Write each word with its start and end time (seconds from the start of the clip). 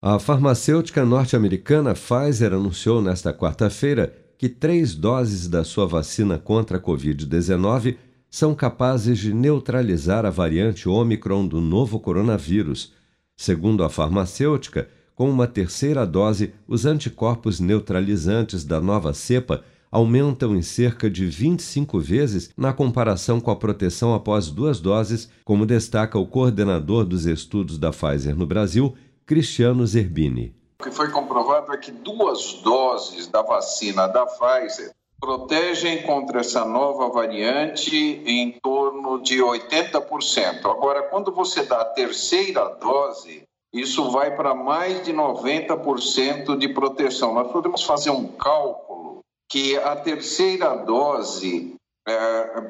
A 0.00 0.20
farmacêutica 0.20 1.04
norte-americana 1.04 1.92
Pfizer 1.92 2.52
anunciou 2.52 3.02
nesta 3.02 3.32
quarta-feira 3.32 4.14
que 4.38 4.48
três 4.48 4.94
doses 4.94 5.48
da 5.48 5.64
sua 5.64 5.88
vacina 5.88 6.38
contra 6.38 6.78
a 6.78 6.80
Covid-19 6.80 7.96
são 8.30 8.54
capazes 8.54 9.18
de 9.18 9.34
neutralizar 9.34 10.24
a 10.24 10.30
variante 10.30 10.88
Omicron 10.88 11.48
do 11.48 11.60
novo 11.60 11.98
coronavírus. 11.98 12.92
Segundo 13.36 13.82
a 13.82 13.90
farmacêutica, 13.90 14.88
com 15.16 15.28
uma 15.28 15.48
terceira 15.48 16.06
dose, 16.06 16.52
os 16.68 16.86
anticorpos 16.86 17.58
neutralizantes 17.58 18.62
da 18.62 18.80
nova 18.80 19.12
cepa 19.12 19.64
aumentam 19.90 20.54
em 20.54 20.62
cerca 20.62 21.10
de 21.10 21.26
25 21.26 21.98
vezes 21.98 22.50
na 22.56 22.72
comparação 22.72 23.40
com 23.40 23.50
a 23.50 23.56
proteção 23.56 24.14
após 24.14 24.48
duas 24.48 24.78
doses, 24.78 25.28
como 25.44 25.66
destaca 25.66 26.16
o 26.16 26.26
coordenador 26.26 27.04
dos 27.04 27.26
estudos 27.26 27.78
da 27.78 27.90
Pfizer 27.90 28.36
no 28.36 28.46
Brasil, 28.46 28.94
Cristiano 29.28 29.86
Zerbini. 29.86 30.56
O 30.80 30.84
que 30.84 30.90
foi 30.90 31.10
comprovado 31.10 31.70
é 31.74 31.76
que 31.76 31.92
duas 31.92 32.54
doses 32.62 33.26
da 33.26 33.42
vacina 33.42 34.06
da 34.06 34.24
Pfizer 34.24 34.90
protegem 35.20 36.02
contra 36.02 36.40
essa 36.40 36.64
nova 36.64 37.10
variante 37.10 37.94
em 38.24 38.52
torno 38.62 39.20
de 39.20 39.36
80%. 39.36 40.64
Agora, 40.64 41.02
quando 41.02 41.30
você 41.30 41.62
dá 41.62 41.82
a 41.82 41.84
terceira 41.84 42.70
dose, 42.80 43.42
isso 43.70 44.10
vai 44.10 44.34
para 44.34 44.54
mais 44.54 45.04
de 45.04 45.12
90% 45.12 46.56
de 46.56 46.68
proteção. 46.70 47.34
Nós 47.34 47.52
podemos 47.52 47.82
fazer 47.82 48.08
um 48.08 48.28
cálculo 48.28 49.20
que 49.46 49.76
a 49.76 49.94
terceira 49.94 50.74
dose 50.74 51.74
é, 52.06 52.62